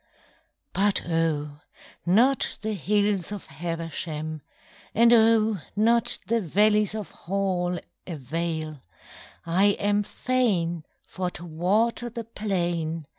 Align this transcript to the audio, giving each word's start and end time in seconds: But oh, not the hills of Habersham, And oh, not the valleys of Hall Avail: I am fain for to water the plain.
But 0.73 1.07
oh, 1.07 1.59
not 2.07 2.57
the 2.63 2.73
hills 2.73 3.31
of 3.31 3.45
Habersham, 3.45 4.41
And 4.95 5.13
oh, 5.13 5.59
not 5.75 6.17
the 6.25 6.41
valleys 6.41 6.95
of 6.95 7.11
Hall 7.11 7.77
Avail: 8.07 8.81
I 9.45 9.65
am 9.65 10.01
fain 10.01 10.85
for 11.05 11.29
to 11.29 11.45
water 11.45 12.09
the 12.09 12.23
plain. 12.23 13.05